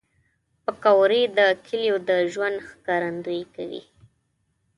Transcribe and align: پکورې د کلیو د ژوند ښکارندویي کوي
پکورې 0.63 1.21
د 1.37 1.39
کلیو 1.65 1.95
د 2.09 2.11
ژوند 2.31 2.57
ښکارندویي 2.69 3.45
کوي 3.55 3.81